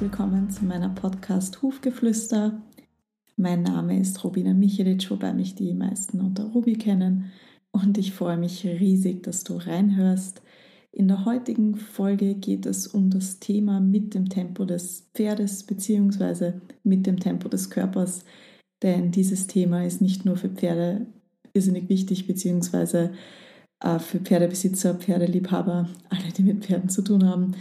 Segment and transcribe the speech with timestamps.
[0.00, 2.62] willkommen zu meiner Podcast Hufgeflüster.
[3.36, 7.30] Mein Name ist Robina Michelic, wobei mich die meisten unter Ruby kennen.
[7.70, 10.40] Und ich freue mich riesig, dass du reinhörst.
[10.90, 16.54] In der heutigen Folge geht es um das Thema mit dem Tempo des Pferdes bzw.
[16.82, 18.24] mit dem Tempo des Körpers.
[18.82, 21.08] Denn dieses Thema ist nicht nur für Pferde
[21.52, 23.12] irrsinnig wichtig, beziehungsweise
[23.80, 27.54] äh, für Pferdebesitzer, Pferdeliebhaber, alle, die mit Pferden zu tun haben.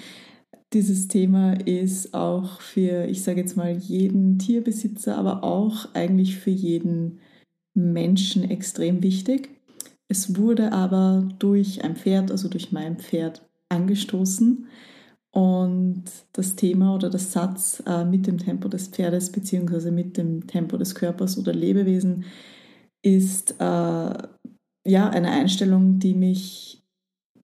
[0.74, 6.52] Dieses Thema ist auch für, ich sage jetzt mal, jeden Tierbesitzer, aber auch eigentlich für
[6.52, 7.20] jeden
[7.74, 9.50] Menschen extrem wichtig.
[10.08, 14.68] Es wurde aber durch ein Pferd, also durch mein Pferd, angestoßen.
[15.32, 20.48] Und das Thema oder das Satz äh, mit dem Tempo des Pferdes beziehungsweise mit dem
[20.48, 22.26] Tempo des Körpers oder Lebewesen
[23.04, 26.79] ist äh, ja eine Einstellung, die mich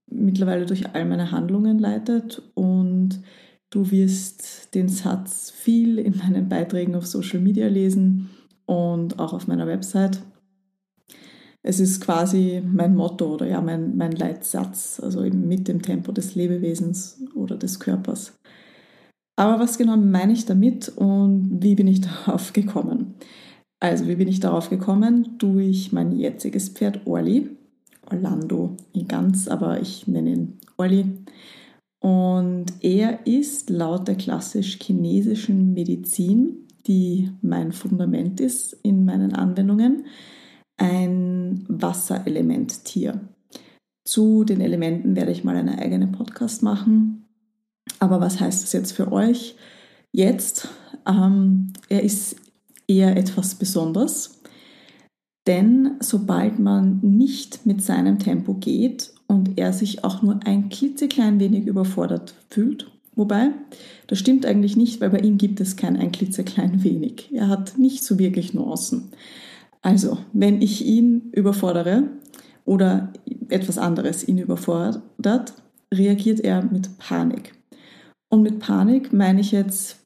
[0.08, 3.22] mittlerweile durch all meine Handlungen leitet und
[3.70, 8.30] du wirst den Satz viel in meinen Beiträgen auf Social Media lesen
[8.66, 10.22] und auch auf meiner Website.
[11.64, 16.12] Es ist quasi mein Motto oder ja mein, mein Leitsatz, also eben mit dem Tempo
[16.12, 18.38] des Lebewesens oder des Körpers.
[19.36, 23.16] Aber was genau meine ich damit und wie bin ich darauf gekommen?
[23.80, 25.38] Also, wie bin ich darauf gekommen?
[25.38, 27.50] Durch mein jetziges Pferd Orli.
[28.12, 31.06] Orlando in ganz, aber ich nenne ihn Orli.
[32.00, 40.06] Und er ist laut der klassisch chinesischen Medizin, die mein Fundament ist in meinen Anwendungen,
[40.78, 43.22] ein Wasserelementtier.
[44.04, 47.26] Zu den Elementen werde ich mal einen eigenen Podcast machen.
[48.00, 49.56] Aber was heißt das jetzt für euch?
[50.12, 50.68] Jetzt,
[51.08, 52.36] ähm, er ist
[52.88, 54.35] eher etwas Besonderes,
[55.48, 61.40] denn sobald man nicht mit seinem Tempo geht und er sich auch nur ein klitzeklein
[61.40, 63.50] wenig überfordert fühlt, wobei
[64.08, 67.30] das stimmt eigentlich nicht, weil bei ihm gibt es kein ein klitzeklein wenig.
[67.34, 69.12] Er hat nicht so wirklich Nuancen.
[69.82, 72.10] Also, wenn ich ihn überfordere
[72.66, 73.14] oder
[73.50, 75.54] etwas anderes ihn überfordert,
[75.94, 77.54] reagiert er mit Panik.
[78.30, 79.98] Und mit Panik meine ich jetzt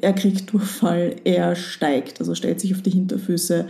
[0.00, 3.66] er kriegt Durchfall, er steigt, also stellt sich auf die Hinterfüße,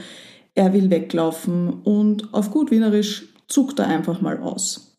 [0.54, 4.96] er will weglaufen und auf gut Wienerisch zuckt er einfach mal aus.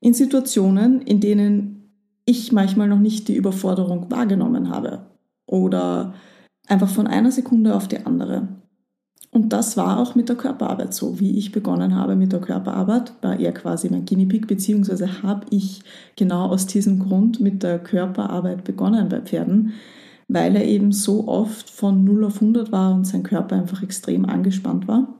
[0.00, 1.92] In Situationen, in denen
[2.24, 5.06] ich manchmal noch nicht die Überforderung wahrgenommen habe
[5.46, 6.14] oder
[6.66, 8.48] einfach von einer Sekunde auf die andere.
[9.30, 11.20] Und das war auch mit der Körperarbeit so.
[11.20, 15.46] Wie ich begonnen habe mit der Körperarbeit, war er quasi mein Guinea Pig, beziehungsweise habe
[15.50, 15.82] ich
[16.16, 19.74] genau aus diesem Grund mit der Körperarbeit begonnen bei Pferden,
[20.28, 24.26] weil er eben so oft von 0 auf 100 war und sein Körper einfach extrem
[24.26, 25.14] angespannt war.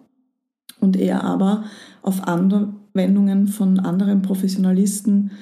[0.81, 1.65] Und er aber
[2.03, 5.33] auf Anwendungen von anderen Professionalisten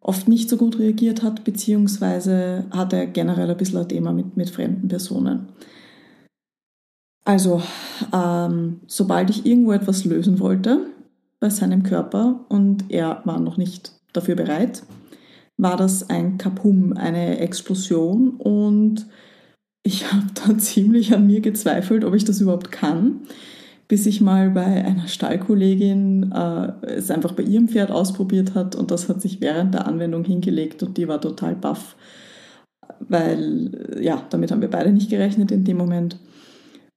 [0.00, 4.36] oft nicht so gut reagiert hat, beziehungsweise hat er generell ein bisschen ein Thema mit,
[4.36, 5.48] mit fremden Personen.
[7.24, 7.62] Also,
[8.12, 10.86] ähm, sobald ich irgendwo etwas lösen wollte
[11.38, 14.82] bei seinem Körper und er war noch nicht dafür bereit,
[15.62, 19.06] war das ein Kapum, eine Explosion und
[19.84, 23.20] ich habe da ziemlich an mir gezweifelt, ob ich das überhaupt kann,
[23.88, 28.90] bis ich mal bei einer Stallkollegin äh, es einfach bei ihrem Pferd ausprobiert hat und
[28.90, 31.96] das hat sich während der Anwendung hingelegt und die war total baff,
[33.00, 36.18] weil ja, damit haben wir beide nicht gerechnet in dem Moment.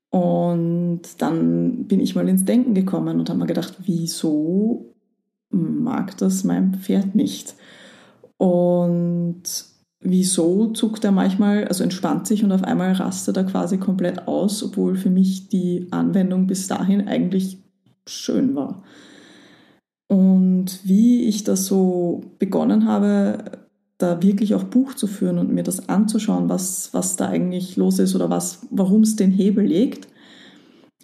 [0.09, 4.96] Und dann bin ich mal ins Denken gekommen und habe mir gedacht, wieso
[5.50, 7.56] mag das mein Pferd nicht?
[8.38, 9.44] Und
[10.01, 14.63] wieso zuckt er manchmal, also entspannt sich und auf einmal rastet er quasi komplett aus,
[14.63, 17.57] obwohl für mich die Anwendung bis dahin eigentlich
[18.07, 18.84] schön war.
[20.07, 23.66] Und wie ich das so begonnen habe,
[23.97, 28.00] da wirklich auch Buch zu führen und mir das anzuschauen, was, was da eigentlich los
[28.00, 30.07] ist oder warum es den Hebel legt,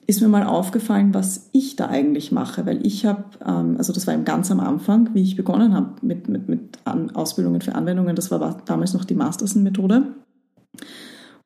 [0.07, 4.07] ist mir mal aufgefallen, was ich da eigentlich mache, weil ich habe, ähm, also das
[4.07, 6.79] war eben ganz am Anfang, wie ich begonnen habe mit, mit, mit
[7.13, 10.15] Ausbildungen für Anwendungen, das war damals noch die Masterson-Methode.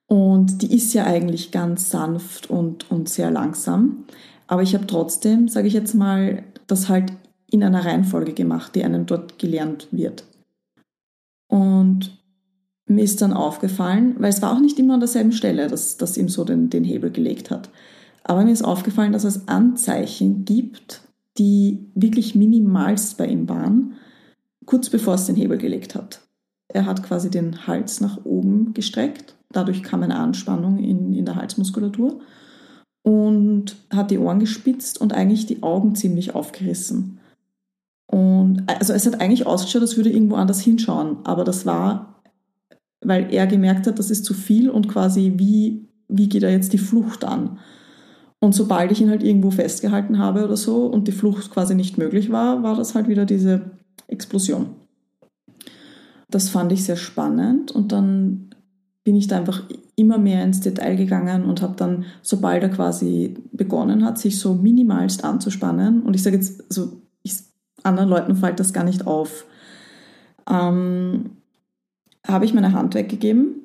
[0.07, 4.05] Und die ist ja eigentlich ganz sanft und, und sehr langsam.
[4.47, 7.11] Aber ich habe trotzdem, sage ich jetzt mal, das halt
[7.49, 10.25] in einer Reihenfolge gemacht, die einem dort gelernt wird.
[11.47, 12.17] Und
[12.87, 16.17] mir ist dann aufgefallen, weil es war auch nicht immer an derselben Stelle, dass das
[16.17, 17.69] ihm so den, den Hebel gelegt hat.
[18.27, 21.01] Aber mir ist aufgefallen, dass es Anzeichen gibt,
[21.38, 23.94] die wirklich minimalst bei ihm waren,
[24.66, 26.22] kurz bevor es den Hebel gelegt hat.
[26.68, 31.36] Er hat quasi den Hals nach oben gestreckt, dadurch kam eine Anspannung in, in der
[31.36, 32.19] Halsmuskulatur
[33.04, 37.19] und hat die Ohren gespitzt und eigentlich die Augen ziemlich aufgerissen.
[38.07, 42.16] Und also es hat eigentlich ausgeschaut, als würde irgendwo anders hinschauen, aber das war
[43.07, 46.74] weil er gemerkt hat, das ist zu viel und quasi wie, wie geht er jetzt
[46.74, 47.60] die Flucht an?
[48.45, 51.97] Und sobald ich ihn halt irgendwo festgehalten habe oder so und die Flucht quasi nicht
[51.97, 53.71] möglich war, war das halt wieder diese
[54.07, 54.68] Explosion.
[56.30, 58.51] Das fand ich sehr spannend und dann
[59.03, 59.63] bin ich da einfach
[59.95, 64.53] immer mehr ins Detail gegangen und habe dann, sobald er quasi begonnen hat, sich so
[64.53, 67.33] minimalst anzuspannen, und ich sage jetzt, also ich,
[67.81, 69.45] anderen Leuten fällt das gar nicht auf,
[70.48, 71.31] ähm,
[72.27, 73.56] habe ich meine Hand weggegeben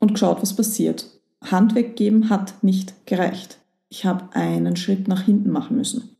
[0.00, 1.06] und geschaut, was passiert.
[1.40, 3.58] Hand weggeben hat nicht gereicht.
[3.88, 6.16] Ich habe einen Schritt nach hinten machen müssen.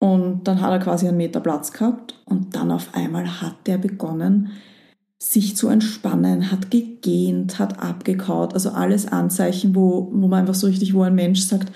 [0.00, 3.78] Und dann hat er quasi einen Meter Platz gehabt und dann auf einmal hat der
[3.78, 4.52] begonnen,
[5.20, 10.68] sich zu entspannen, hat gegähnt, hat abgekaut, also alles Anzeichen, wo, wo man einfach so
[10.68, 11.72] richtig, wo ein Mensch sagt,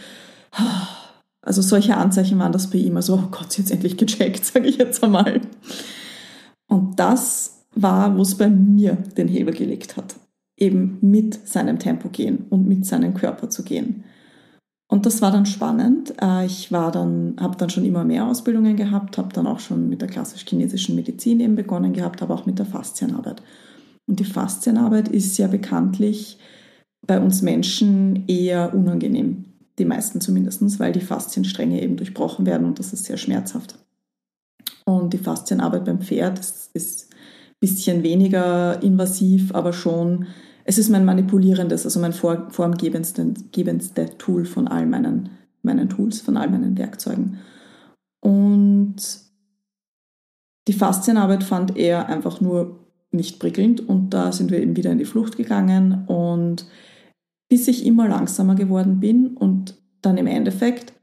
[1.42, 4.78] also solche Anzeichen waren das bei ihm, also oh Gott, jetzt endlich gecheckt, sage ich
[4.78, 5.40] jetzt einmal.
[6.68, 10.14] Und das war, wo es bei mir den Hebel gelegt hat,
[10.56, 14.04] eben mit seinem Tempo gehen und mit seinem Körper zu gehen.
[14.92, 16.12] Und das war dann spannend.
[16.20, 20.02] Äh, ich dann, habe dann schon immer mehr Ausbildungen gehabt, habe dann auch schon mit
[20.02, 23.42] der klassisch-chinesischen Medizin eben begonnen gehabt, aber auch mit der Faszienarbeit.
[24.06, 26.36] Und die Faszienarbeit ist ja bekanntlich
[27.06, 29.46] bei uns Menschen eher unangenehm,
[29.78, 33.78] die meisten zumindest, weil die Faszienstränge eben durchbrochen werden und das ist sehr schmerzhaft.
[34.84, 40.26] Und die Faszienarbeit beim Pferd ist ein bisschen weniger invasiv, aber schon
[40.64, 45.30] es ist mein manipulierendes, also mein formgebendste Tool von all meinen,
[45.62, 47.38] meinen Tools, von all meinen Werkzeugen.
[48.20, 48.96] Und
[50.68, 52.78] die Faszienarbeit fand er einfach nur
[53.10, 56.66] nicht prickelnd und da sind wir eben wieder in die Flucht gegangen und
[57.48, 60.94] bis ich immer langsamer geworden bin und dann im Endeffekt,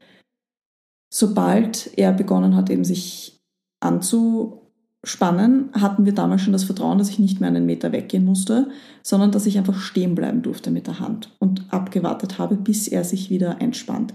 [1.14, 3.40] sobald er begonnen hat, eben sich
[3.80, 4.59] anzu,
[5.06, 8.70] Spannen hatten wir damals schon das Vertrauen, dass ich nicht mehr einen Meter weggehen musste,
[9.02, 13.06] sondern dass ich einfach stehen bleiben durfte mit der Hand und abgewartet habe, bis er
[13.06, 14.14] sich wieder entspannt.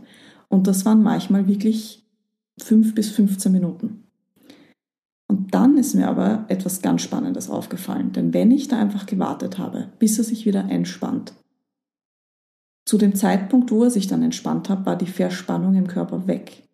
[0.48, 2.06] Und das waren manchmal wirklich
[2.58, 4.04] fünf bis 15 Minuten.
[5.26, 9.58] Und dann ist mir aber etwas ganz Spannendes aufgefallen, denn wenn ich da einfach gewartet
[9.58, 11.32] habe, bis er sich wieder entspannt,
[12.86, 16.68] zu dem Zeitpunkt, wo er sich dann entspannt hat, war die Verspannung im Körper weg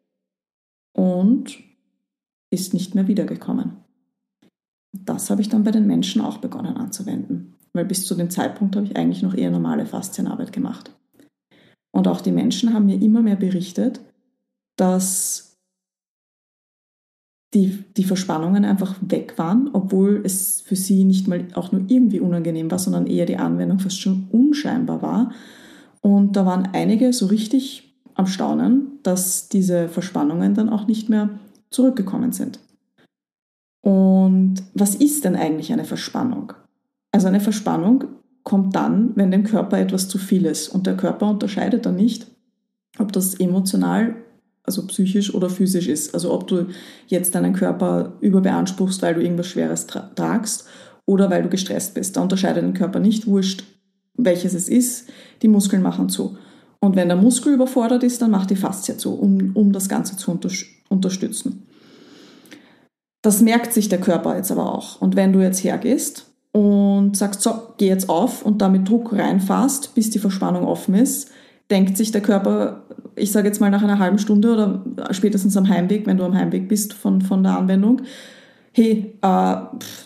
[0.92, 1.58] und
[2.50, 3.76] ist nicht mehr wiedergekommen.
[4.92, 8.76] Das habe ich dann bei den Menschen auch begonnen anzuwenden, weil bis zu dem Zeitpunkt
[8.76, 10.90] habe ich eigentlich noch eher normale Faszienarbeit gemacht.
[11.92, 14.00] Und auch die Menschen haben mir immer mehr berichtet,
[14.76, 15.50] dass
[17.52, 22.20] die, die Verspannungen einfach weg waren, obwohl es für sie nicht mal auch nur irgendwie
[22.20, 25.32] unangenehm war, sondern eher die Anwendung fast schon unscheinbar war.
[26.00, 31.40] Und da waren einige so richtig am Staunen, dass diese Verspannungen dann auch nicht mehr
[31.70, 32.60] zurückgekommen sind.
[34.50, 36.54] Und was ist denn eigentlich eine Verspannung?
[37.12, 38.06] Also eine Verspannung
[38.42, 40.70] kommt dann, wenn dem Körper etwas zu viel ist.
[40.70, 42.26] Und der Körper unterscheidet dann nicht,
[42.98, 44.16] ob das emotional,
[44.64, 46.14] also psychisch oder physisch ist.
[46.14, 46.66] Also ob du
[47.06, 50.64] jetzt deinen Körper überbeanspruchst, weil du irgendwas Schweres tra tragst
[51.06, 52.16] oder weil du gestresst bist.
[52.16, 53.62] Da unterscheidet den Körper nicht, wurscht,
[54.14, 55.10] welches es ist.
[55.42, 56.36] Die Muskeln machen zu.
[56.80, 60.16] Und wenn der Muskel überfordert ist, dann macht die Faszie zu, um, um das Ganze
[60.16, 60.50] zu unter
[60.88, 61.68] unterstützen.
[63.22, 65.00] Das merkt sich der Körper jetzt aber auch.
[65.00, 69.94] Und wenn du jetzt hergehst und sagst, so, geh jetzt auf und damit Druck reinfasst,
[69.94, 71.30] bis die Verspannung offen ist,
[71.70, 72.82] denkt sich der Körper,
[73.14, 76.34] ich sage jetzt mal nach einer halben Stunde oder spätestens am Heimweg, wenn du am
[76.34, 78.02] Heimweg bist von, von der Anwendung,
[78.72, 79.56] hey, äh,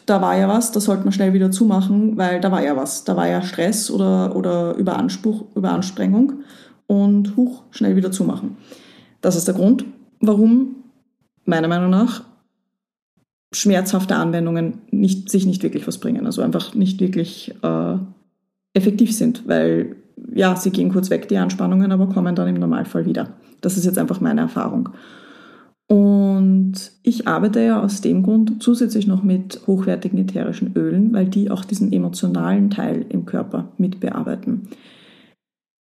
[0.06, 3.04] da war ja was, da sollte man schnell wieder zumachen, weil da war ja was.
[3.04, 6.44] Da war ja Stress oder, oder Überanspruch, Überanstrengung
[6.87, 8.56] und huch, schnell wieder zumachen.
[9.21, 9.85] Das ist der Grund,
[10.21, 10.76] warum
[11.44, 12.25] meiner Meinung nach
[13.54, 17.96] schmerzhafte Anwendungen nicht, sich nicht wirklich was bringen, also einfach nicht wirklich äh,
[18.75, 19.96] effektiv sind, weil
[20.34, 23.30] ja, sie gehen kurz weg, die Anspannungen, aber kommen dann im Normalfall wieder.
[23.61, 24.90] Das ist jetzt einfach meine Erfahrung.
[25.87, 31.50] Und ich arbeite ja aus dem Grund zusätzlich noch mit hochwertigen ätherischen Ölen, weil die
[31.50, 34.68] auch diesen emotionalen Teil im Körper mitbearbeiten.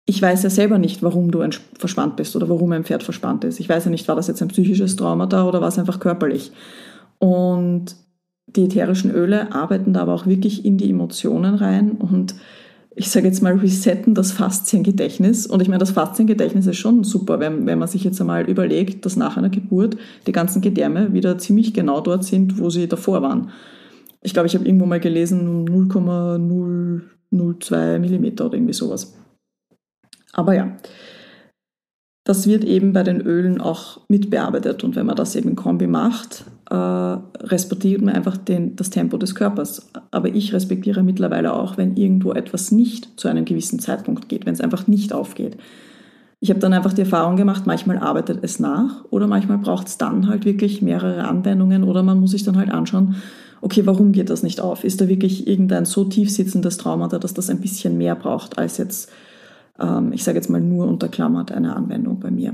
[0.05, 1.43] Ich weiß ja selber nicht, warum du
[1.77, 3.59] verspannt bist oder warum ein Pferd verspannt ist.
[3.59, 5.99] Ich weiß ja nicht, war das jetzt ein psychisches Trauma da oder war es einfach
[5.99, 6.51] körperlich.
[7.19, 7.95] Und
[8.47, 12.35] die ätherischen Öle arbeiten da aber auch wirklich in die Emotionen rein und
[12.99, 15.45] ich sage jetzt mal, resetten das Fasziengedächtnis.
[15.45, 19.05] Und ich meine, das Fasziengedächtnis ist schon super, wenn, wenn man sich jetzt einmal überlegt,
[19.05, 23.21] dass nach einer Geburt die ganzen Gedärme wieder ziemlich genau dort sind, wo sie davor
[23.21, 23.51] waren.
[24.23, 29.13] Ich glaube, ich habe irgendwo mal gelesen, 0,002 Millimeter oder irgendwie sowas.
[30.33, 30.75] Aber ja,
[32.23, 34.83] das wird eben bei den Ölen auch mitbearbeitet.
[34.83, 39.17] Und wenn man das eben in Kombi macht, äh, respektiert man einfach den, das Tempo
[39.17, 39.87] des Körpers.
[40.11, 44.53] Aber ich respektiere mittlerweile auch, wenn irgendwo etwas nicht zu einem gewissen Zeitpunkt geht, wenn
[44.53, 45.57] es einfach nicht aufgeht.
[46.39, 49.97] Ich habe dann einfach die Erfahrung gemacht, manchmal arbeitet es nach oder manchmal braucht es
[49.97, 53.15] dann halt wirklich mehrere Anwendungen oder man muss sich dann halt anschauen,
[53.61, 54.83] okay, warum geht das nicht auf?
[54.83, 58.77] Ist da wirklich irgendein so tief sitzendes Traumata, dass das ein bisschen mehr braucht als
[58.77, 59.09] jetzt,
[59.79, 62.53] ähm, ich sage jetzt mal nur unterklammert eine Anwendung bei mir?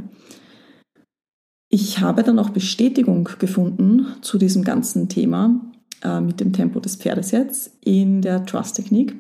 [1.76, 5.60] Ich habe dann auch Bestätigung gefunden zu diesem ganzen Thema
[6.04, 9.16] äh, mit dem Tempo des Pferdes jetzt in der Trust-Technik.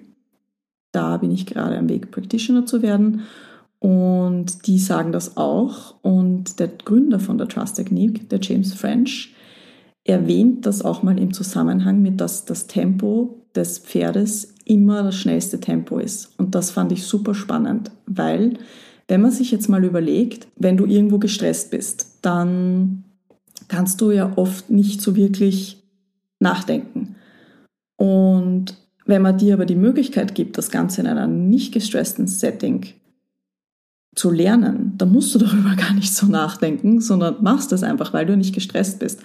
[0.91, 3.21] Da bin ich gerade am Weg, Practitioner zu werden.
[3.79, 5.95] Und die sagen das auch.
[6.03, 9.33] Und der Gründer von der Trust-Technik, der James French,
[10.03, 15.59] erwähnt das auch mal im Zusammenhang mit, dass das Tempo des Pferdes immer das schnellste
[15.59, 16.37] Tempo ist.
[16.37, 18.59] Und das fand ich super spannend, weil
[19.07, 23.03] wenn man sich jetzt mal überlegt, wenn du irgendwo gestresst bist, dann
[23.67, 25.81] kannst du ja oft nicht so wirklich
[26.39, 27.15] nachdenken.
[27.97, 32.85] Und wenn man dir aber die Möglichkeit gibt, das Ganze in einem nicht gestressten Setting
[34.15, 38.25] zu lernen, dann musst du darüber gar nicht so nachdenken, sondern machst das einfach, weil
[38.25, 39.21] du nicht gestresst bist.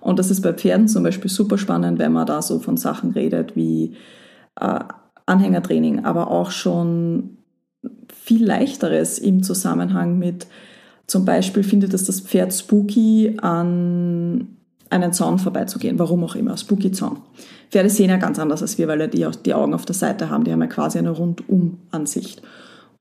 [0.00, 3.10] Und das ist bei Pferden zum Beispiel super spannend, wenn man da so von Sachen
[3.10, 3.96] redet wie
[4.58, 4.80] äh,
[5.26, 7.36] Anhängertraining, aber auch schon
[8.30, 10.46] viel leichteres im Zusammenhang mit
[11.08, 14.46] zum Beispiel findet es das Pferd spooky an
[14.88, 17.18] einen Zaun vorbeizugehen, warum auch immer, spooky Zaun.
[17.72, 20.44] Pferde sehen ja ganz anders als wir, weil die die Augen auf der Seite haben,
[20.44, 22.42] die haben ja quasi eine Rundum-Ansicht.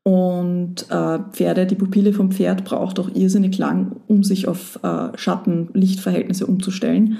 [0.02, 5.16] Und äh, Pferde, die Pupille vom Pferd braucht auch irrsinnig lang, um sich auf äh,
[5.16, 7.20] Schatten-Lichtverhältnisse umzustellen.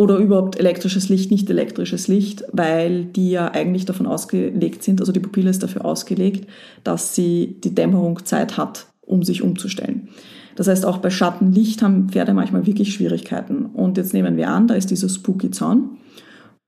[0.00, 5.12] Oder überhaupt elektrisches Licht, nicht elektrisches Licht, weil die ja eigentlich davon ausgelegt sind, also
[5.12, 6.48] die Pupille ist dafür ausgelegt,
[6.84, 10.08] dass sie die Dämmerung Zeit hat, um sich umzustellen.
[10.56, 13.66] Das heißt, auch bei Schattenlicht haben Pferde manchmal wirklich Schwierigkeiten.
[13.66, 15.98] Und jetzt nehmen wir an, da ist dieser Spooky Zaun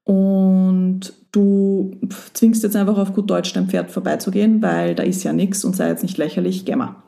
[0.05, 1.93] und du
[2.35, 5.75] zwingst jetzt einfach auf gut Deutsch dein Pferd vorbeizugehen, weil da ist ja nichts und
[5.75, 7.03] sei jetzt nicht lächerlich, Gemma.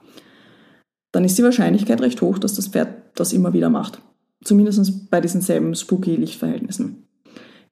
[1.12, 4.00] Dann ist die Wahrscheinlichkeit recht hoch, dass das Pferd das immer wieder macht.
[4.44, 7.04] Zumindest bei diesen selben spooky Lichtverhältnissen.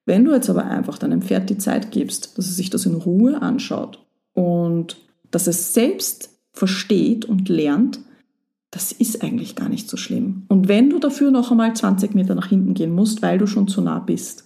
[0.04, 2.94] Wenn du jetzt aber einfach deinem Pferd die Zeit gibst, dass es sich das in
[2.94, 4.96] Ruhe anschaut und
[5.30, 8.00] dass es selbst versteht und lernt,
[8.70, 10.44] das ist eigentlich gar nicht so schlimm.
[10.48, 13.68] Und wenn du dafür noch einmal 20 Meter nach hinten gehen musst, weil du schon
[13.68, 14.44] zu nah bist,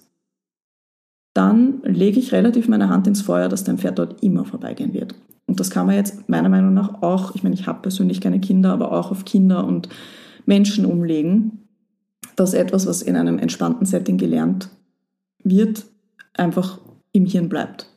[1.33, 5.15] dann lege ich relativ meine Hand ins Feuer, dass dein Pferd dort immer vorbeigehen wird.
[5.47, 8.41] Und das kann man jetzt meiner Meinung nach auch, ich meine, ich habe persönlich keine
[8.41, 9.89] Kinder, aber auch auf Kinder und
[10.45, 11.66] Menschen umlegen,
[12.37, 14.69] dass etwas, was in einem entspannten Setting gelernt
[15.43, 15.87] wird,
[16.35, 16.79] einfach
[17.13, 17.91] im Hirn bleibt.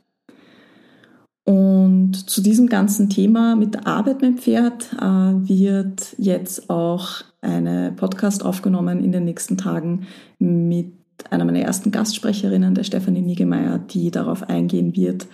[1.50, 7.24] Und zu diesem ganzen Thema mit der Arbeit mit dem Pferd äh, wird jetzt auch
[7.42, 10.06] eine Podcast aufgenommen in den nächsten Tagen
[10.38, 10.94] mit
[11.32, 15.28] einer meiner ersten Gastsprecherinnen, der Stefanie Niggemeier, die darauf eingehen wird,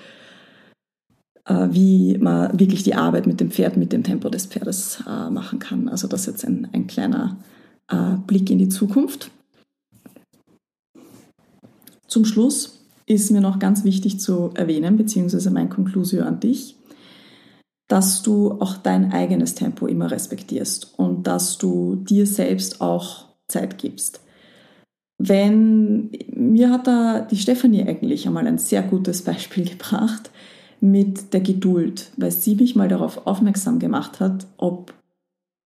[1.46, 5.30] äh, wie man wirklich die Arbeit mit dem Pferd, mit dem Tempo des Pferdes äh,
[5.30, 5.90] machen kann.
[5.90, 7.38] Also das ist jetzt ein, ein kleiner
[7.90, 9.32] äh, Blick in die Zukunft.
[12.08, 16.76] Zum Schluss ist mir noch ganz wichtig zu erwähnen, beziehungsweise mein Konklusio an dich,
[17.88, 23.78] dass du auch dein eigenes Tempo immer respektierst und dass du dir selbst auch Zeit
[23.78, 24.22] gibst.
[25.18, 30.32] Wenn, mir hat da die Stefanie eigentlich einmal ein sehr gutes Beispiel gebracht
[30.82, 34.94] mit der Geduld, weil sie mich mal darauf aufmerksam gemacht hat, ob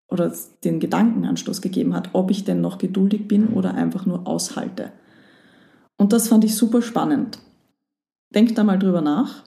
[0.09, 4.91] oder den Gedankenanstoß gegeben hat, ob ich denn noch geduldig bin oder einfach nur aushalte.
[5.97, 7.39] Und das fand ich super spannend.
[8.33, 9.43] Denk da mal drüber nach,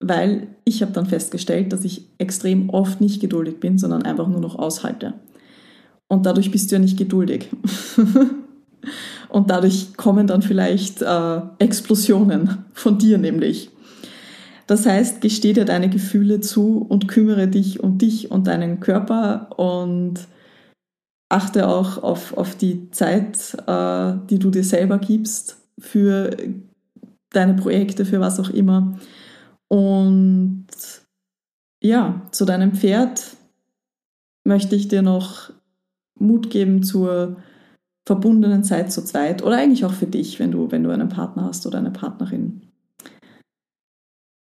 [0.00, 4.40] weil ich habe dann festgestellt, dass ich extrem oft nicht geduldig bin, sondern einfach nur
[4.40, 5.14] noch aushalte.
[6.08, 7.48] Und dadurch bist du ja nicht geduldig.
[9.28, 13.70] Und dadurch kommen dann vielleicht äh, Explosionen von dir nämlich.
[14.66, 19.58] Das heißt, gesteh dir deine Gefühle zu und kümmere dich um dich und deinen Körper
[19.58, 20.26] und
[21.28, 26.36] achte auch auf, auf die Zeit, äh, die du dir selber gibst für
[27.30, 28.98] deine Projekte, für was auch immer.
[29.68, 30.66] Und
[31.82, 33.36] ja, zu deinem Pferd
[34.44, 35.50] möchte ich dir noch
[36.18, 37.36] Mut geben zur
[38.06, 41.44] verbundenen Zeit zu zweit oder eigentlich auch für dich, wenn du, wenn du einen Partner
[41.44, 42.65] hast oder eine Partnerin.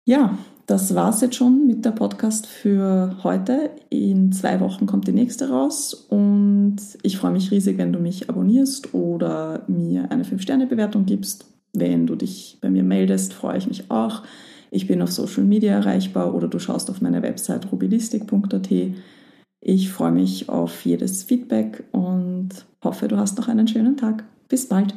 [0.08, 0.38] Ja,
[0.68, 3.72] das war's jetzt schon mit der Podcast für heute.
[3.90, 8.30] In zwei Wochen kommt die nächste raus und ich freue mich riesig, wenn du mich
[8.30, 11.48] abonnierst oder mir eine 5-Sterne-Bewertung gibst.
[11.74, 14.24] Wenn du dich bei mir meldest, freue ich mich auch.
[14.72, 18.70] Ich bin auf Social Media erreichbar oder du schaust auf meine Website rubilistik.at.
[19.60, 24.24] Ich freue mich auf jedes Feedback und hoffe, hoffe, du hast noch einen schönen Tag.
[24.48, 24.96] Bis bald.